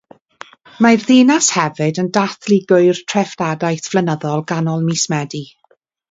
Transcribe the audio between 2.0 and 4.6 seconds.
yn dathlu Gŵyl Treftadaeth flynyddol